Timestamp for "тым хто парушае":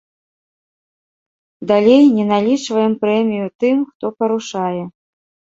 3.65-4.83